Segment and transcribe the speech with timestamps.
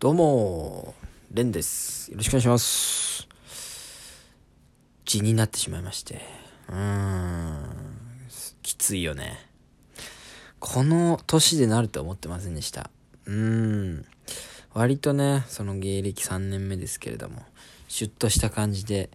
[0.00, 0.94] どうも、
[1.34, 2.12] レンです。
[2.12, 3.26] よろしくお願いします。
[5.04, 6.20] 血になってしまいまして。
[6.68, 7.98] うーん、
[8.62, 9.44] きついよね。
[10.60, 12.90] この年でなるとは思ってませんでした。
[13.24, 13.34] うー
[13.98, 14.06] ん、
[14.72, 17.42] 割とね、その芸歴3年目ですけれども、
[17.88, 19.10] シュッとした感じで、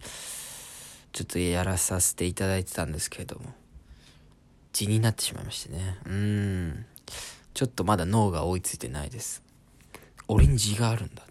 [1.12, 3.54] ちょっとやらさせていただいてたんですけれども、
[4.74, 5.96] 血になってしまいましてね。
[6.04, 6.86] うーん、
[7.54, 9.43] ちょっとまだ脳が追いついてないです。
[10.28, 11.22] 俺に字があるんだ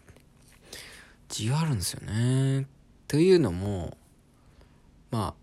[1.29, 2.67] 字があるんですよね。
[3.07, 3.97] というのも
[5.09, 5.33] まあ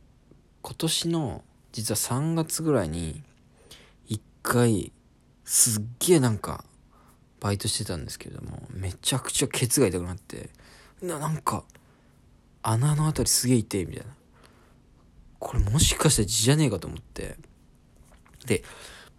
[0.63, 3.23] 今年の実は3月ぐらいに
[4.07, 4.93] 一回
[5.45, 6.65] すっげえなんか
[7.41, 10.51] バイトしてたんですけれどもめちゃくちゃケツが痛くなって
[11.03, 11.65] ななんか
[12.63, 14.13] 穴のあたりすげえ痛いみたいな。
[15.39, 17.37] これもしかして字じゃねえかと思って。
[18.47, 18.63] で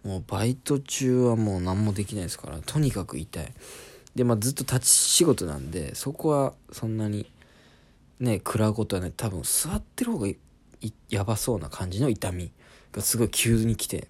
[0.04, 3.52] もうバイト中はもう何もできないですからとにかく痛い。
[4.14, 7.30] でまあずっと立ち仕事なんでそこはそんなに
[8.20, 10.28] ね食らうことはね多分座ってる方が
[11.08, 12.50] やばそうな感じの痛み
[12.92, 14.08] がすごい急に来て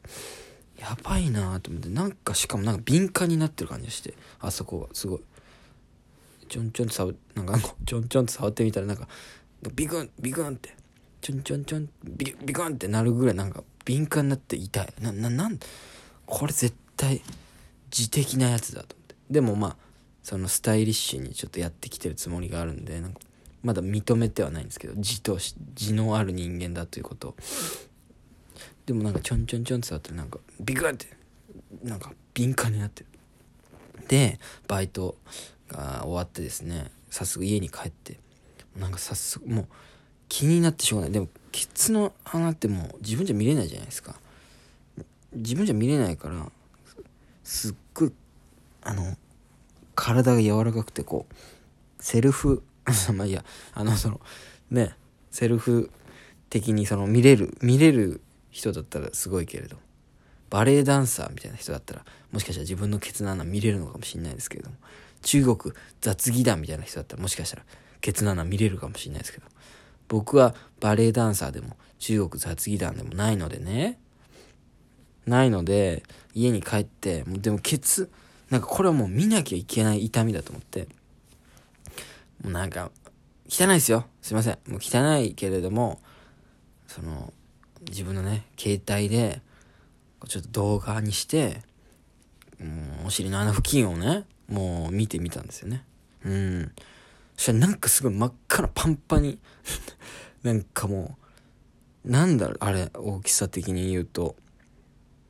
[0.78, 5.20] やばいなと思ってなんかしかもなんか敏感になってる感じがしてあそこがすごい。
[6.48, 9.08] ちょんちょんと触なんか ちょんちょんと触ってみたらなんか
[9.74, 10.76] ビクンビクンって
[11.22, 14.94] ちょんちょんちょんビビクンってなるぐらいなんか敏感になって痛い。
[15.00, 15.58] なななん
[16.26, 17.22] これ絶対
[17.96, 19.14] 自的なやつだと思って。
[19.30, 19.76] でもまあ
[20.22, 23.20] そのスタイリッシュにちょっとやってきてるつもりがあるんでなんか
[23.62, 25.38] まだ認めてはないんですけど字と
[25.74, 27.36] 字のある人間だということ。
[28.86, 31.06] でもなんかちょんちょんちょんって触ってなんかビクンって
[31.84, 33.06] なんか敏感になってる。
[34.08, 35.16] でバイト
[35.68, 38.18] が終わってですね早速家に帰って
[38.76, 39.66] なんか早速もう
[40.28, 41.12] 気になってしょうがない。
[41.12, 44.16] でもケツの穴ってもう自分じゃ見れないじゃないですか。
[45.32, 46.50] 自分じゃ見れないから
[47.44, 48.12] すっごい
[48.82, 49.16] あの
[50.02, 51.34] 体が柔らかくてこう
[52.02, 52.64] セルフ
[53.14, 54.20] まあいいやあのその
[54.68, 54.96] ね
[55.30, 55.92] セルフ
[56.50, 58.20] 的にその見れる見れる
[58.50, 59.76] 人だったらすごいけれど
[60.50, 64.76] バレエダンサーみたいな人だったらもしかしたら自分のケツの穴見れるのかもしれないですけれども
[65.22, 67.64] 中国雑技団みたいな人だったらもしかしたら
[68.00, 69.46] ケツの穴見れるかもしれないですけど
[70.08, 74.00] 僕はバレエダンサーでも中国雑技団でもないのでね
[75.26, 76.02] ないので
[76.34, 78.10] 家に帰ってもうでもケツ
[78.52, 80.86] なんかこれはもう見なきゃいけない痛みだと思って。
[82.44, 82.90] もうなんか
[83.48, 84.04] 汚いですよ。
[84.20, 84.58] すいません。
[84.68, 86.00] もう汚いけれども
[86.86, 87.32] その
[87.88, 89.40] 自分のね携帯で
[90.28, 91.62] ちょっと動画にして
[92.60, 95.86] もうお尻の穴付近をねもう見てみたんですよね。
[96.22, 96.72] うん。
[97.38, 99.38] そしたらなんかすごい真っ赤なパンパンに
[100.44, 101.16] なんかも
[102.04, 104.36] うなんだろうあれ大きさ的に言うと。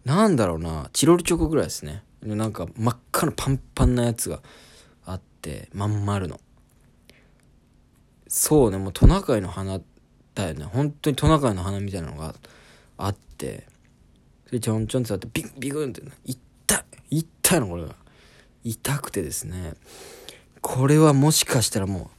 [0.05, 2.03] なんだろうなチロルチョコぐらいですね。
[2.23, 4.41] なんか真っ赤なパンパンなやつが
[5.05, 6.41] あってまん丸の。
[8.29, 9.81] そうねもうトナカイの花
[10.35, 10.65] だよね。
[10.65, 12.35] 本当にトナカイの花みたいなのが
[12.97, 13.67] あって
[14.47, 18.03] それちょんちょんって触ってビンビグンって痛い痛いのこれが。
[18.65, 19.75] 痛くてですね。
[20.61, 22.11] これはもしかしたらも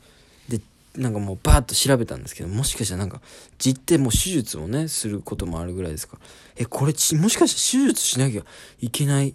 [0.50, 0.62] うで
[0.96, 3.22] なんかもうバーッと調べたんですけどもしかしたらなんか
[3.58, 6.22] 実ってもう手術をねすることもあるぐらいですから。
[6.58, 8.44] えこれちもしかして手術しなきゃ
[8.80, 9.34] いけない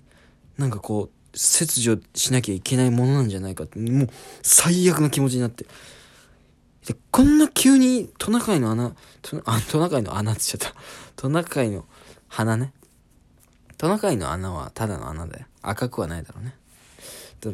[0.59, 4.09] なんかこう切除しなきゃいけないものなんじゃないかってもう
[4.43, 5.65] 最悪な気持ちになって。
[6.87, 10.81] でこんな急にトナカイの穴トあトナカイの穴って言っちゃった。
[11.17, 11.85] トナカイの
[12.29, 12.73] 鼻ね。
[13.77, 15.47] トナカイの穴はただの穴だよ。
[15.63, 16.55] 赤くはないだろうね。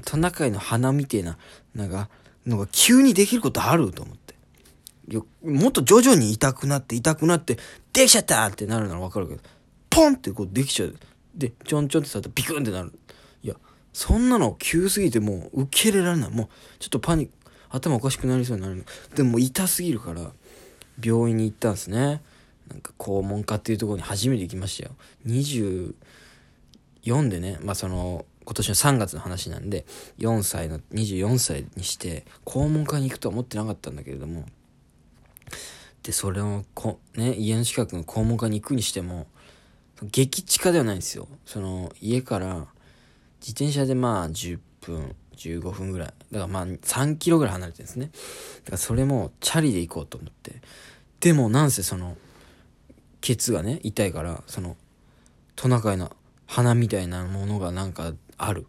[0.03, 1.37] トナカイの鼻みてえな
[1.75, 2.09] なんか
[2.47, 4.34] のが急にできることあると思って。
[5.09, 7.59] よもっと徐々に痛くなって痛くなって
[7.93, 9.41] できちゃったってなるならわかるけど
[9.91, 10.94] ポンってこうできちゃう。
[11.34, 12.92] でちょんちょんってされたらビクンってなる。
[13.42, 13.54] いや
[13.92, 16.30] そんなの急すぎてもう受け入れられない。
[16.30, 17.32] もうちょっとパニック
[17.70, 18.76] 頭おかしくなりそうになる。
[18.76, 18.84] の
[19.14, 20.32] でも痛すぎるから
[21.02, 22.22] 病院に行ったんですね。
[22.68, 24.92] なんか肛門科っていうところに初めて行きましたよ。
[25.26, 25.94] 24
[27.28, 29.86] でねまあその今年の3月の話なんで
[30.18, 34.44] 4歳の24歳にして肛門科に行くとは思ってなかったんだけれども。
[36.02, 39.26] でそれをこ、ね、家の近くの肛門科に行くにしても
[40.02, 41.29] 激近ではないんですよ。
[41.46, 42.67] その家から
[43.41, 46.08] 自転車でまあ10分15分ぐらい。
[46.32, 48.06] だからまあ3キロぐらい離れてるんですね。
[48.06, 50.61] だからそれもチャリで行こうと思って。
[51.20, 52.17] でもなんせその
[53.20, 54.76] ケツがね痛いからその
[55.56, 56.14] トナカイの
[56.47, 58.67] 鼻みたいなものがなんかある。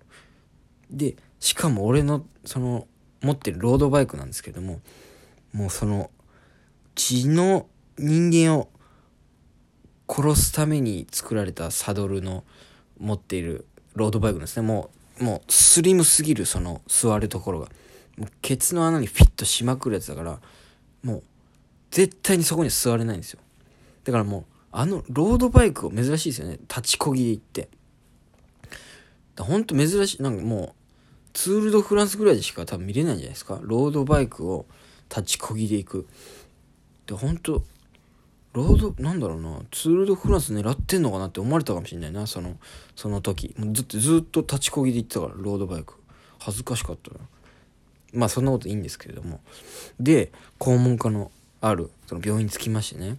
[0.89, 2.87] でしかも俺のその
[3.21, 4.79] 持ってるロードバイクなんですけども
[5.51, 6.11] もうその
[6.93, 7.67] 血の
[7.97, 8.69] 人間を
[10.07, 12.43] 殺すために作られたサドルの
[12.99, 13.65] 持っている
[13.95, 14.67] ロードバイクですね。
[14.67, 17.69] もうもうスリムすぎるその座るところが。
[18.17, 20.39] もうケツの穴にフィットしまくるやつだから
[21.03, 21.23] もう
[21.91, 23.39] 絶対にそこに座れないんですよ。
[24.03, 26.57] だからもうあのロードバイクを珍しいですよね。
[26.67, 27.69] 立ちこぎで行って。
[29.37, 30.23] ほんと珍しい。
[30.23, 30.71] なんかもう
[31.33, 33.59] ツール・ド・フランスぐらいでしか多分見れないんじゃないですか。
[33.61, 34.65] ロードバイクを
[35.09, 36.07] 立ちこぎで行く。
[37.07, 37.63] で本当
[38.55, 42.55] ロードなんだろうなツール・ド・フランス狙ってんのかなって思われたかもしれないなその
[42.95, 43.53] その時。
[43.57, 45.95] もうずっとずっと立ちこぎで行ってたからロードバイク。
[46.39, 47.19] 恥ずかしかったな。
[48.13, 49.41] まあそんなこといいんですけれども。
[49.99, 53.17] で肛門科のあるその病院に着きましてね。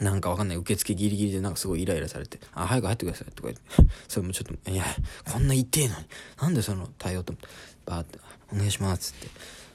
[0.00, 4.84] なんかわかんない受付ギリギリでなんかすごいイライラされて、あ、早く入ってくださいとか言って、 それもちょっと、いや、
[5.28, 6.06] こんな痛えのに、
[6.40, 7.48] なんでその対応と思って、
[7.84, 8.20] バーって、
[8.52, 9.28] お願いしますって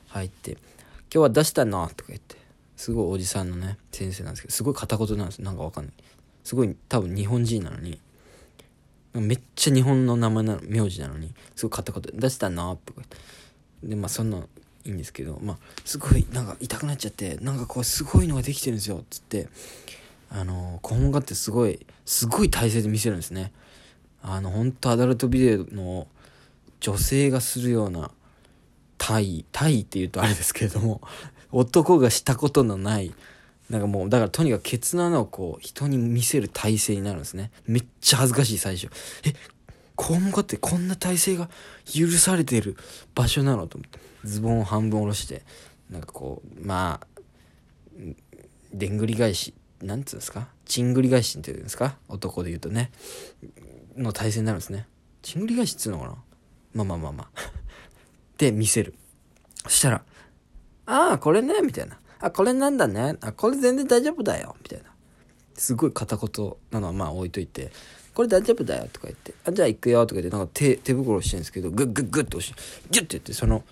[0.07, 0.60] 入って、今
[1.10, 2.38] 日は出したのとか言って、
[2.75, 5.93] すごいおじさんのね、先生なんですけど、すごい片言なんですなんかわかんない。
[6.43, 7.99] すごい多分日本人なのに、
[9.13, 13.17] めっちゃ日本の名前なの、名字なのに、すごい片言、出したのとか言って。
[13.83, 14.37] で、まあそんな
[14.85, 19.47] いいんですけど、まあ、すごいなんか痛くなっちゃって、なんかこうすごいのができてるんですよ、つって、
[20.29, 23.53] あの、肛門科ってすごい、すごい体勢で見せるんですね。
[24.21, 26.07] あの、本当アダルトビデオの
[26.79, 28.11] 女性がするような
[28.97, 31.01] 体、体って言うとあれですけれども、
[31.53, 33.13] 男がしたことのない、
[33.69, 37.51] なんかもう、だからとにかくケツの穴をこう、人に見せる体勢になるんですね。
[37.65, 38.89] めっちゃ恥ずかしい最初。
[39.23, 39.33] え、
[39.95, 41.50] 肛門科ってこんな体勢が
[41.85, 42.75] 許されてる
[43.15, 45.44] 場所なのと思って、ズボンを半分下ろして、
[45.89, 47.07] なんかこう、まあ、
[48.73, 50.47] でんぐり返しなんつうんですか？
[50.65, 51.97] ちんぐり返しっていうんですか？
[52.09, 52.91] 男で言うとね。
[53.95, 54.88] の体勢になるんですね。
[55.21, 56.15] ちんぐり返しっつうのかな？
[56.73, 57.39] まあまあまあまあ。
[58.39, 58.95] で、見せる。
[59.65, 60.03] そしたら、
[60.85, 61.97] ああ、これね、みたいな。
[62.19, 63.15] あ、これなんだね。
[63.21, 64.56] あ、これ全然大丈夫だよ。
[64.62, 64.85] みたいな。
[65.56, 67.71] すごい片言なのはまあ置いといて、
[68.13, 73.63] これ大丈夫だよとか言って、あ、じゃあ行くよとか言って、なんか手、手袋してるんですけど、グッグッグッと押して、ギュッて言って、その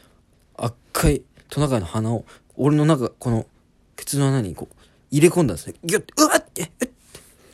[0.56, 2.26] 赤いトナカイの鼻を、
[2.56, 3.46] 俺の中、この、
[3.96, 4.76] ケツの穴にこう、
[5.12, 5.76] 入れ込んだんですね。
[5.84, 6.72] ギュッて、うわっって、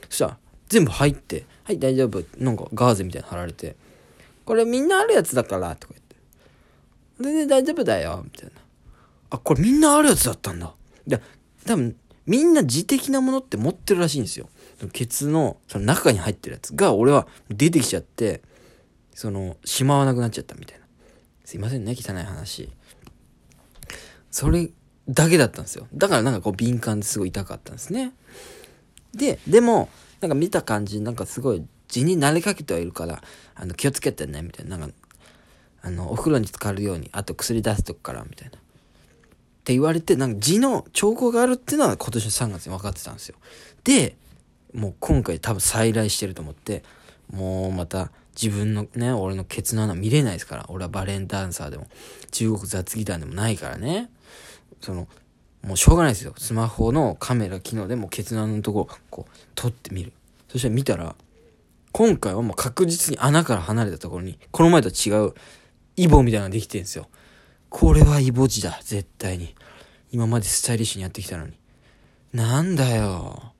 [0.09, 0.37] そしたら、
[0.69, 2.23] 全部入って、はい、大丈夫。
[2.37, 3.75] なんかガーゼみたいな貼られて、
[4.45, 6.15] これみんなあるやつだから、とか言って。
[7.19, 8.51] 全然大丈夫だよ、みたいな。
[9.29, 10.73] あ、これみんなあるやつだったんだ。
[11.05, 11.21] で、
[11.65, 11.95] 多分、
[12.25, 14.49] みんな自的なものって持ってるらしいんですよ。
[14.93, 18.41] ケツの、その中に入ってるやつが、俺は出てきちゃって、
[19.13, 20.85] その、しまわなくなっちゃったみたいな。
[21.45, 22.69] すいませんね、汚い話。
[24.29, 24.69] それ
[25.09, 25.87] だけだったんですよ。
[25.93, 28.13] だからなんかこう敏感ですごい痛かったんですね。
[29.13, 29.89] で、でも、
[30.19, 33.23] なんか見た感じ、なんかすごい地に慣れかけてはいるから、
[33.55, 34.77] あの、気をつけてね、みたいな。
[34.77, 34.95] なんか、
[35.81, 38.59] あの、お風呂に浸かるように、あと薬出すとくから、みたいな。
[39.67, 43.35] って言われて、なんか痔の兆候があるっていうのは今年の3月に分かってたんですよ。
[43.83, 44.15] で、
[44.73, 46.83] もう今回多分再来してると思って、
[47.33, 48.09] もうまた
[48.41, 50.65] 自分のね、俺のケツの穴見れないですから。
[50.69, 51.87] 俺はバレンダンサーでも、
[52.31, 54.09] 中国雑技団でもないからね。
[54.79, 55.09] その、
[55.63, 56.33] もうしょうがないですよ。
[56.37, 60.13] スマホのカメラ機能でもケツの穴のとここう、撮ってみる。
[60.47, 61.13] そしたら見たら、
[61.91, 65.33] 今回はもう確実に穴から離れたところに、この前と違う
[65.97, 67.09] イボみたいなのができてるんですよ。
[67.69, 69.55] これはイボ字だ、絶対に。
[70.11, 71.53] 今までスタイリッシュにやってきたのに。
[72.33, 73.53] なんだよ。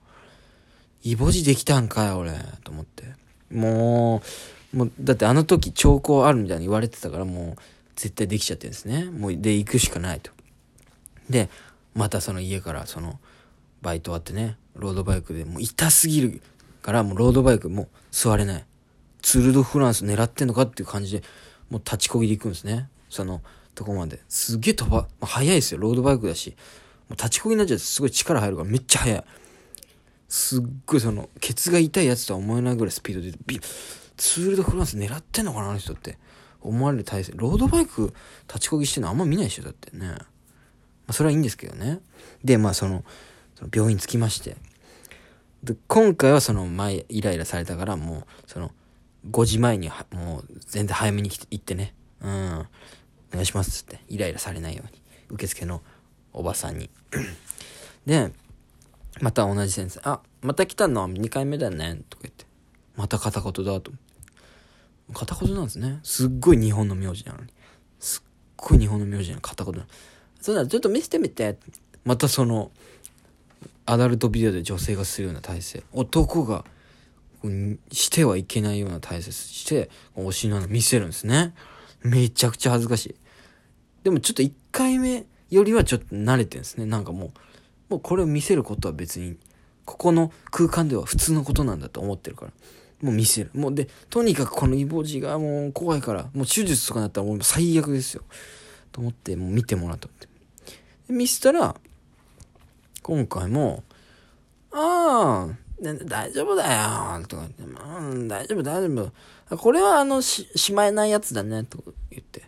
[1.02, 2.32] イボ字できたんかよ、俺。
[2.64, 3.04] と思って。
[3.50, 4.22] も
[4.72, 7.62] う、もう、だってあの時兆候あるみたいに言われてたからもう、
[7.96, 9.04] 絶対できちゃってるんですね。
[9.04, 10.30] もう、で、行くしかないと。
[11.28, 11.48] で、
[11.94, 13.18] またその家からその、
[13.82, 16.42] バイト終わってね、ロードバイクでもう痛すぎる
[16.82, 18.64] からもうロードバイクもう座れない。
[19.22, 21.22] ツールドフランス狙ってんのかっていう感じで、
[21.70, 22.88] もう立ちこぎで行くんですね。
[23.08, 23.42] その、
[23.78, 24.20] とこまで。
[24.28, 25.80] すげえ飛ば、まあ、速いですよ。
[25.80, 26.50] ロードバイクだし。
[27.08, 29.24] もう立ちこぎになっちゃってすごい力入るからめっちゃ速い。
[30.28, 33.60] すっごいその、ケツが痛いやつとは思えないぐらいスピードで、ビ
[34.16, 36.18] ツールドフランス狙ってんのかなあの人って。
[36.60, 37.32] 思われる体勢。
[37.36, 38.12] ロードバイク
[38.48, 40.08] 立ちこぎしてんのあんま見ないでしょだってね。
[40.08, 40.16] ま
[41.08, 42.00] あ、それはいいんですけどね。
[42.42, 43.04] で、まあその、
[43.54, 44.56] その病院着きまして。
[45.62, 48.72] で、今回はその前、イライラされたから、もう、その、
[49.30, 51.94] 5時前にはもう全然早めに来て行ってね。
[52.20, 52.66] うん。
[53.30, 55.02] お願いしますって、イライラされないように。
[55.30, 55.82] 受付の
[56.32, 56.90] おばさんに。
[58.06, 58.32] で、
[59.20, 62.46] また同じ先生、あ、また来たのは2回目だね、とか言って。
[62.96, 63.92] また片言だと。
[65.12, 66.00] 片言なんですね。
[66.02, 67.52] すっごい日本の名字なのに。
[67.98, 68.22] すっ
[68.56, 69.86] ごい日本の名字なの片言なの。
[70.40, 71.58] そうならちょっと見せてみて。
[72.04, 72.70] またその、
[73.86, 75.82] アダルトビデオで女性がするような体勢。
[75.92, 76.64] 男が、
[77.92, 81.54] してはいけないような体勢して、お尻の穴見せるんですね。
[82.02, 83.14] めちゃくちゃ恥ずかしい。
[84.04, 86.86] でもちょっと1回目よりはちょっと慣れてるんですね。
[86.86, 87.30] なんかもう、
[87.90, 89.36] もうこれを見せることは別に、
[89.84, 92.52] ここの空間では普通のことなんだと思ってるから。
[93.02, 93.50] もう見せる。
[93.54, 98.22] もうで、とにかくこのイボ痔がもう怖いから、もう手術とかなったらもう最悪ですよ。
[98.92, 100.26] と思って、もう見てもらったって。
[101.06, 101.76] で見せたら、
[103.02, 103.84] 今回も、
[104.72, 109.12] ああ、大丈夫だよ、とか言って、うん、大丈夫、大丈
[109.50, 109.56] 夫。
[109.56, 112.42] これはあの、し、しまえないやつだね、と言って。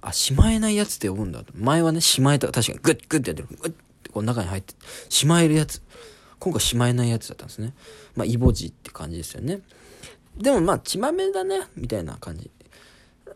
[0.00, 1.44] あ、しまえないやつって呼ぶんだ。
[1.54, 3.48] 前はね、しまえた、確かにグッグッってやってる。
[3.48, 4.74] グッってこう中に入って、
[5.08, 5.82] しまえるやつ。
[6.38, 7.74] 今回しまえないやつだったんですね。
[8.16, 9.60] まあ、イボジって感じですよね。
[10.36, 12.50] でもまあ、血豆だね、みたいな感じ。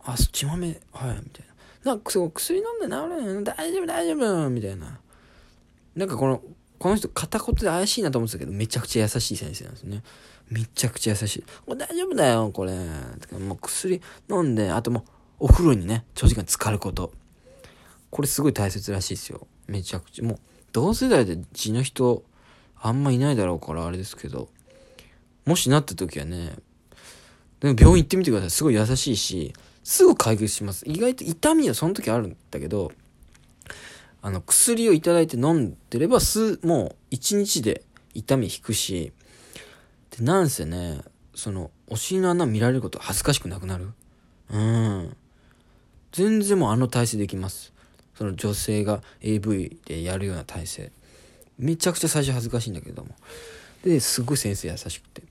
[0.04, 1.46] あ、血豆、はい、みたい
[1.84, 1.92] な。
[1.92, 4.98] なんか、そう、薬飲んで治る大丈夫、大丈夫、みたいな。
[5.94, 6.42] なんかこの、
[6.78, 10.02] この人片言で怪しいなと思ってたけど、めちゃくちゃ優しい先生なんですね。
[10.50, 11.44] めちゃくちゃ優しい。
[11.66, 12.72] これ大丈夫だよ、これ。
[13.38, 15.04] もう薬飲んで、あともう、
[15.40, 17.12] お風呂にね、長時間浸かること。
[18.10, 19.46] これすごい大切らしいですよ。
[19.66, 20.24] めちゃくちゃ。
[20.24, 20.38] もう、
[20.72, 22.22] 同世代で血の人、
[22.80, 24.48] あんまいないだろうからあれですけど、
[25.44, 26.56] もしなった時はね、
[27.60, 28.50] でも病院行ってみてください。
[28.50, 30.84] すごい優しいし、すぐ解決します。
[30.86, 32.92] 意外と痛みはその時あるんだけど、
[34.22, 37.82] あの、薬をいただいて飲んでれば、す、もう、一日で
[38.14, 39.12] 痛み引くし、
[40.16, 41.02] で、なんせね、
[41.34, 43.92] その、お尻の穴見られること恥ずかしくなくなる？
[44.50, 45.16] うん。
[46.12, 47.72] 全然もうあの体勢できます。
[48.16, 50.92] その女性が AV でやるような体勢。
[51.58, 53.14] めちゃくちゃ最初恥ずかしいんだけども。
[53.84, 55.22] で、すごい先生優しくて。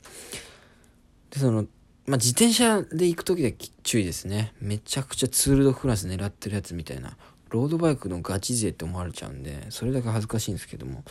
[1.32, 1.65] で、その、
[2.06, 4.54] まあ、自転車で行く時で注意ですね。
[4.62, 7.18] めちゃくちゃツールドフランス狙ってるやつみたいな。
[7.56, 11.02] ロードバイクのガチ勢って思われちゃうんで、それだけ恥ずかしいんですけども、ま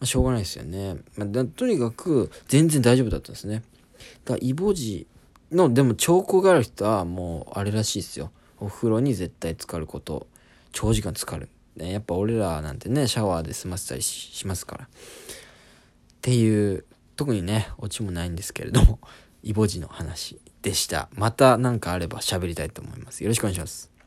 [0.00, 0.96] あ、しょうがないですよね。
[1.16, 3.62] まあ、とにかく、全然大丈夫だったんですね。
[4.24, 5.06] だから、イボジ
[5.52, 8.30] の、でも兆候がある人は、もう、あれらしいですよ。
[8.58, 10.26] お風呂に絶対浸かること。
[10.72, 11.48] 長時間浸かる。
[11.76, 14.84] ね、やっぱ俺らなんてね、シャワーで済ませたりしますから。
[14.84, 14.88] っ
[16.22, 16.84] ていう、
[17.16, 19.00] 特にね、オチもないんですけれども、
[19.42, 21.08] イボジの話でした。
[21.14, 23.22] また何かあれば喋りたいと思います。
[23.22, 23.97] よろしくお願いします。